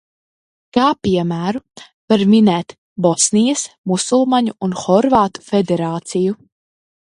Kā 0.77 0.85
piemēru 1.07 1.61
var 2.13 2.23
minēt 2.33 2.75
Bosnijas 3.07 3.67
Musulmaņu 3.95 4.59
un 4.69 4.77
horvātu 4.87 5.49
federāciju. 5.53 6.39